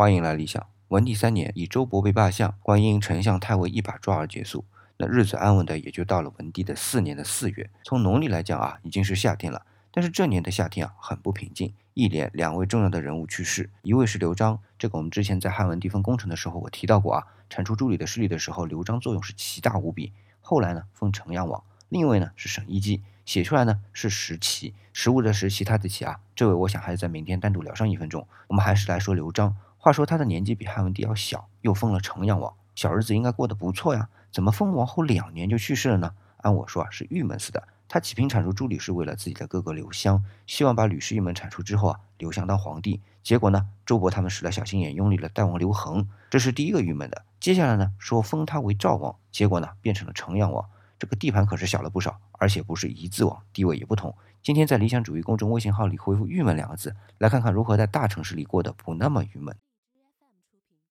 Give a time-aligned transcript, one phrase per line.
[0.00, 0.64] 欢迎来理想。
[0.90, 4.64] 文帝三年，以周勃为罢相，观因丞相太尉一把抓而结束。
[4.96, 7.68] 那日子安稳的也就到了文帝的四年的四月。
[7.82, 9.66] 从农历来讲啊，已经是夏天了。
[9.90, 11.74] 但是这年的夏天啊，很不平静。
[11.94, 20.12] 一连两位重要的人物去世，一位是刘璋，这个我们之前在汉文帝分功臣的时候我提到过啊，铲除朱里的势力的时候，刘璋作用是奇大无比。
[20.40, 21.64] 后来呢，封城阳王。
[21.88, 26.20] 另一位呢是沈一基，写出来呢是石岐，食物的食，其他的其啊。
[26.36, 28.28] 这位我想还是在明天单独聊上一分钟。
[28.46, 29.56] 我们还是来说刘璋。
[29.88, 34.10] 话说他的年纪比汉文帝要小，又封了城阳王，小日子应该过得不错呀。
[34.30, 36.12] 怎么封王后两年就去世了呢？
[36.42, 37.66] 按我说啊，是郁闷死的。
[37.88, 43.00] 他起兵铲除朱吕是为了自己的哥哥刘襄，希望把吕氏一门铲除之后啊，刘襄当皇帝。
[43.22, 47.24] 结果呢，周勃他们使了小心眼，拥立了代王刘恒，这是第一个郁闷的。
[47.40, 50.68] 接下来呢，说封他为赵王，结果呢，变成了城阳王。
[50.98, 54.14] 这个地盘可是小了不少，而且不是一字王，地位也不同。
[54.42, 59.56] 今天在理想主义公众微信号里回复“郁闷”两个字，来看看如何在大城市里过得不那么郁闷。